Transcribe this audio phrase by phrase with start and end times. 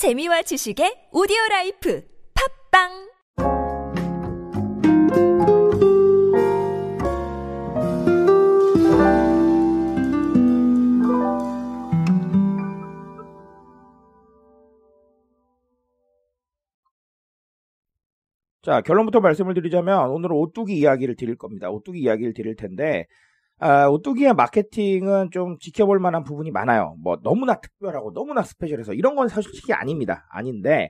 [0.00, 2.02] 재미와 지식의 오디오 life
[2.72, 2.88] 팟빵
[18.62, 21.68] 자, 결론부터 말씀을 드리자면 오늘은 오뚜기 이야기를 드릴 겁니다.
[21.68, 23.06] 오뚜기 이야기를 드릴 텐데
[23.60, 26.96] 아, 오뚜기의 마케팅은 좀 지켜볼 만한 부분이 많아요.
[27.02, 30.26] 뭐 너무나 특별하고 너무나 special해서 이런 건 솔직히 아닙니다.
[30.30, 30.88] 아닌데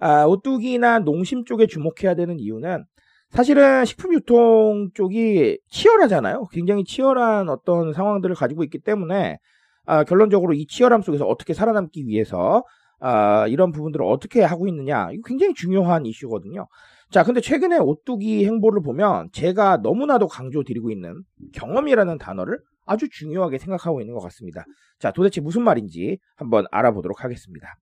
[0.00, 2.84] 아, 오뚜기나 농심 쪽에 주목해야 되는 이유는
[3.30, 6.46] 사실은 식품 유통 쪽이 치열하잖아요.
[6.50, 9.38] 굉장히 치열한 어떤 상황들을 가지고 있기 때문에
[9.86, 12.64] 아, 결론적으로 이 치열함 속에서 어떻게 살아남기 위해서
[13.00, 16.66] 아, 이런 부분들을 어떻게 하고 있느냐 이거 굉장히 중요한 이슈거든요.
[17.10, 21.22] 자, 근데 최근에 오뚜기 행보를 보면 제가 너무나도 강조드리고 있는
[21.54, 24.64] 경험이라는 단어를 아주 중요하게 생각하고 있는 것 같습니다.
[24.98, 27.76] 자, 도대체 무슨 말인지 한번 알아보도록 하겠습니다.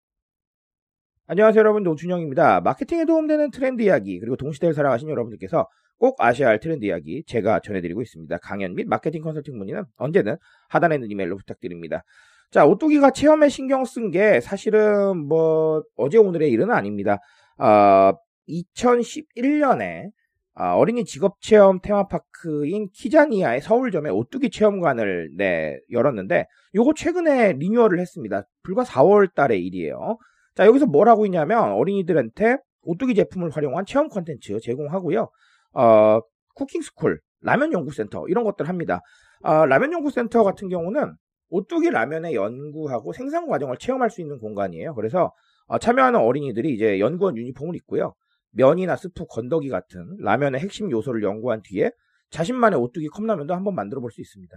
[1.29, 2.61] 안녕하세요 여러분 노준영입니다.
[2.61, 5.67] 마케팅에 도움되는 트렌드 이야기 그리고 동시대를 살아가신 여러분들께서
[5.99, 8.39] 꼭 아셔야 할 트렌드 이야기 제가 전해드리고 있습니다.
[8.39, 10.37] 강연 및 마케팅 컨설팅 문의는 언제든
[10.69, 12.05] 하단에 있는 이메일로 부탁드립니다.
[12.53, 17.19] 자 오뚜기가 체험에 신경 쓴 게 사실은 뭐 어제 오늘의 일은 아닙니다.
[17.59, 18.13] 어,
[18.49, 20.11] 2011년에
[20.59, 28.43] 아, 어린이 직업 체험 테마파크인 키자니아의 서울점에 오뚜기 체험관을 네, 열었는데 요거 최근에 리뉴얼을 했습니다.
[28.63, 30.17] 불과 4월 달의 일이에요.
[30.55, 35.29] 자, 여기서 뭘 하고 있냐면 어린이들한테 오뚜기 제품을 활용한 체험 콘텐츠 제공하고요.
[35.75, 36.21] 어,
[36.55, 39.01] cooking school, 라면 연구센터 이런 것들 합니다.
[39.43, 41.13] 어, 라면 연구센터 같은 경우는
[41.51, 44.95] 오뚜기 라면의 연구하고 생산 과정을 체험할 수 있는 공간이에요.
[44.95, 45.33] 그래서
[45.67, 48.15] 어, 참여하는 어린이들이 이제 연구원 유니폼을 입고요.
[48.57, 51.91] 면이나 스프, 건더기 같은 라면의 핵심 요소를 연구한 뒤에
[52.31, 54.57] 자신만의 오뚜기 컵라면도 한번 만들어 볼 수 있습니다.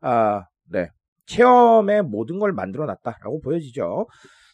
[0.00, 0.88] 아, 네.
[1.26, 4.06] 체험의 모든 걸 만들어 놨다라고 보여지죠.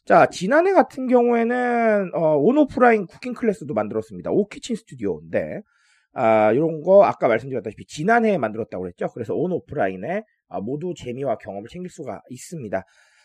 [0.04, 4.30] 자, 지난해 같은 경우에는 어, 온오프라인 쿠킹 클래스도 만들었습니다.
[4.30, 5.60] 오키친 스튜디오인데
[6.14, 9.08] 아, 이런 거 아까 말씀드렸다시피 지난해에 만들었다고 그랬죠.
[9.14, 12.82] 그래서 온오프라인에 아, 모두 재미와 경험을 챙길 수가 있습니다.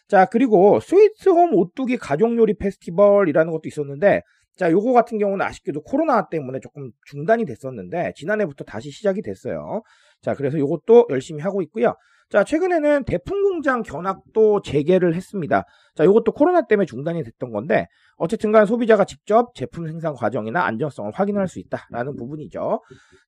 [0.08, 4.22] 자, 그리고 스위트홈 오뚜기 가족요리 페스티벌이라는 것도 있었는데
[4.58, 9.84] 자, 요거 같은 경우는 아쉽게도 코로나 때문에 조금 중단이 됐었는데 지난해부터 다시 시작이 됐어요.
[10.22, 11.94] 자, 그래서 요것도 열심히 하고 있고요.
[12.30, 15.64] 자, 최근에는 대풍 공장 견학도 재개를 했습니다.
[15.96, 21.12] 자, 요것도 코로나 때문에 중단이 됐던 건데 어쨌든 간 소비자가 직접 제품 생산 과정이나 안정성을
[21.14, 22.82] 확인할 수 있다라는 부분이죠.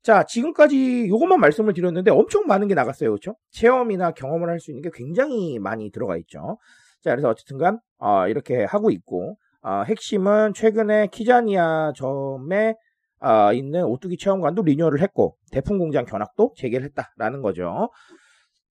[0.03, 3.11] 자, 지금까지 요것만 말씀을 드렸는데 엄청 많은 게 나갔어요.
[3.11, 3.35] 그렇죠?
[3.51, 6.57] 체험이나 경험을 할 수 있는 게 굉장히 많이 들어가 있죠.
[7.01, 12.75] 자, 그래서 어쨌든 간 어, 이렇게 하고 있고 어, 핵심은 최근에 키자니아 점에
[13.21, 17.89] 어, 있는 오뚜기 체험관도 리뉴얼을 했고 대풍 공장 견학도 재개를 했다라는 거죠.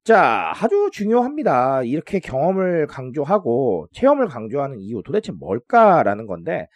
[0.04, 1.82] 자, 아주 중요합니다.
[1.82, 6.66] 이렇게 경험을 강조하고 체험을 강조하는 이유 도대체 뭘까라는 건데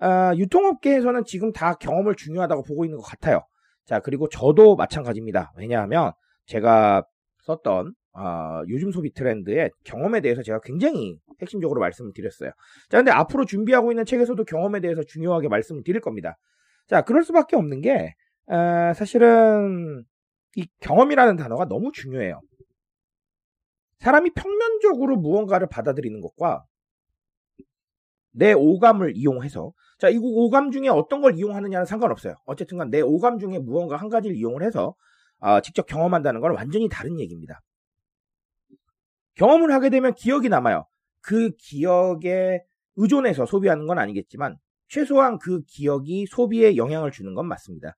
[0.00, 3.40] 어, 유통업계에서는 지금 다 경험을 중요하다고 보고 있는 것 같아요.
[3.86, 5.52] 자, 그리고 저도 마찬가지입니다.
[5.56, 6.12] 왜냐하면
[6.46, 7.04] 제가
[7.42, 12.50] 썼던 어, 요즘 소비 트렌드의 경험에 대해서 제가 굉장히 핵심적으로 말씀을 드렸어요.
[12.88, 16.36] 자, 근데 앞으로 준비하고 있는 책에서도 경험에 대해서 중요하게 말씀을 드릴 겁니다.
[16.86, 18.14] 자, 그럴 수밖에 없는 게,
[18.50, 20.04] 에, 사실은
[20.56, 22.40] 이 경험이라는 단어가 너무 중요해요.
[23.98, 26.64] 사람이 평면적으로 무언가를 받아들이는 것과
[28.32, 32.34] 내 오감을 이용해서 자, 이 오감 중에 어떤 걸 이용하느냐는 상관없어요.
[32.46, 34.94] 어쨌든 간내 오감 중에 무언가 한 가지를 이용을 해서
[35.38, 37.60] 어, 직접 경험한다는 건 완전히 다른 얘기입니다.
[39.36, 40.86] 경험을 하게 되면 기억이 남아요.
[41.22, 42.60] 그 기억에
[42.96, 44.56] 의존해서 소비하는 건 아니겠지만
[44.88, 47.94] 최소한 그 기억이 소비에 영향을 주는 건 맞습니다.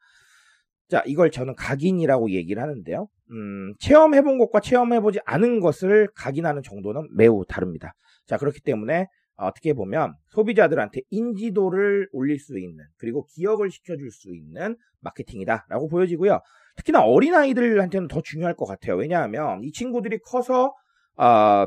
[0.88, 3.08] 자, 이걸 저는 각인이라고 얘기를 하는데요.
[3.30, 7.92] 음, 체험해본 것과 체험해보지 않은 것을 각인하는 정도는 매우 다릅니다.
[8.26, 9.06] 자, 그렇기 때문에
[9.36, 16.40] 어떻게 보면 소비자들한테 인지도를 올릴 수 있는 그리고 기억을 시켜줄 수 있는 마케팅이다라고 보여지고요.
[16.76, 18.96] 특히나 어린아이들한테는 더 중요할 것 같아요.
[18.96, 20.74] 왜냐하면 이 친구들이 커서
[21.18, 21.66] 어,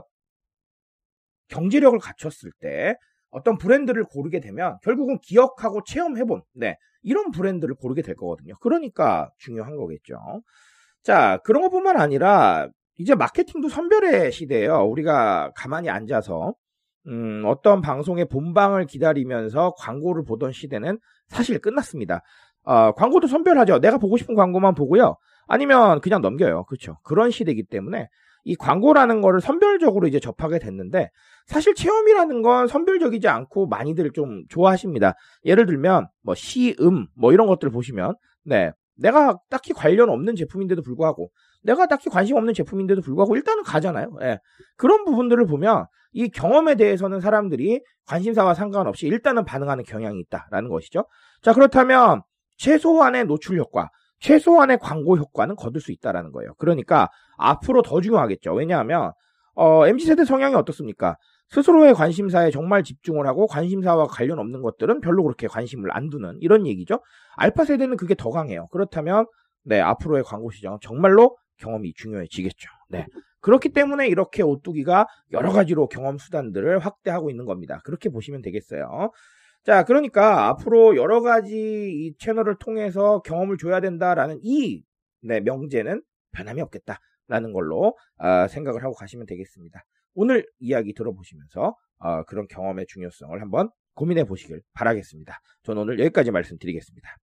[1.50, 2.96] 경제력을 갖췄을 때
[3.30, 8.56] 어떤 브랜드를 고르게 되면 결국은 기억하고 체험해본 네, 이런 브랜드를 고르게 될 거거든요.
[8.60, 10.16] 그러니까 중요한 거겠죠.
[11.04, 14.84] 자, 그런 것뿐만 아니라 이제 마케팅도 선별의 시대예요.
[14.84, 16.54] 우리가 가만히 앉아서
[17.08, 22.22] 음, 어떤 방송의 본방을 기다리면서 광고를 보던 시대는 사실 끝났습니다.
[22.64, 23.80] 어, 광고도 선별하죠.
[23.80, 25.16] 내가 보고 싶은 광고만 보고요.
[25.48, 26.66] 아니면 그냥 넘겨요.
[26.66, 26.98] 그렇죠.
[27.04, 28.08] 그런 시대이기 때문에
[28.44, 31.10] 이 광고라는 거를 선별적으로 이제 접하게 됐는데
[31.46, 35.14] 사실 체험이라는 건 선별적이지 않고 많이들 좀 좋아하십니다.
[35.46, 41.32] 예를 들면 뭐 시음 뭐 이런 것들 보시면 네 내가 딱히 관련 없는 제품인데도 불구하고
[41.64, 44.12] 내가 딱히 관심 없는 제품인데도 불구하고 일단은 가잖아요.
[44.22, 44.40] 예.
[44.78, 51.06] 그런 부분들을 보면 이 경험에 대해서는 사람들이 관심사와 상관없이 일단은 반응하는 경향이 있다라는 것이죠.
[51.42, 52.22] 자, 그렇다면
[52.58, 53.90] 최소한의 노출 효과,
[54.22, 56.54] 최소한의 광고 효과는 거둘 수 있다라는 거예요.
[56.58, 58.54] 그러니까 앞으로 더 중요하겠죠.
[58.54, 59.12] 왜냐하면
[59.54, 61.18] 어, MZ세대 성향이 어떻습니까?
[61.50, 66.66] 스스로의 관심사에 정말 집중을 하고 관심사와 관련 없는 것들은 별로 그렇게 관심을 안 두는 이런
[66.66, 67.02] 얘기죠.
[67.36, 68.68] 알파 세대는 그게 더 강해요.
[68.72, 69.26] 그렇다면
[69.64, 72.70] 네, 앞으로의 광고 시장은 정말로 경험이 중요해지겠죠.
[72.90, 73.06] 네.
[73.42, 77.82] 그렇기 때문에 이렇게 오뚜기가 여러 가지로 경험 수단들을 확대하고 있는 겁니다.
[77.84, 79.12] 그렇게 보시면 되겠어요.
[79.64, 84.84] 자, 그러니까 앞으로 여러 가지 이 채널을 통해서 경험을 줘야 된다라는 이
[85.22, 89.84] 네, 명제는 변함이 없겠다라는 걸로 어, 생각을 하고 가시면 되겠습니다.
[90.16, 95.40] 오늘 이야기 들어보시면서 어, 그런 경험의 중요성을 한번 고민해 보시길 바라겠습니다.
[95.64, 97.18] 저는 오늘 여기까지 말씀드리겠습니다.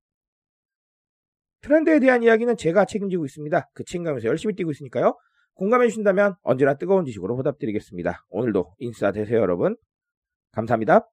[1.62, 3.68] 트렌드에 대한 이야기는 제가 책임지고 있습니다.
[3.74, 5.18] 그 책임감에서 열심히 뛰고 있으니까요.
[5.54, 8.26] 공감해 주신다면 언제나 뜨거운 지식으로 보답드리겠습니다.
[8.28, 9.76] 오늘도 인싸 되세요, 여러분.
[10.52, 11.08] 감사합니다.